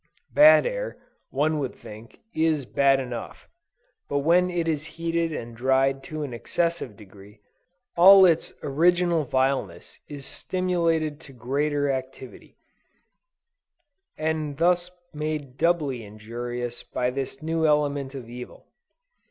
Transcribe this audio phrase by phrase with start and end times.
[0.33, 0.97] Bad air,
[1.29, 3.47] one would think, is bad enough:
[4.09, 7.39] but when it is heated and dried to an excessive degree,
[7.95, 12.57] all its original vileness is stimulated to greater activity,
[14.17, 18.65] and thus made doubly injurious by this new element of evil.